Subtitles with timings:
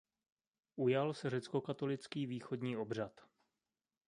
[0.75, 3.21] Ujal se řeckokatolický východní obřad.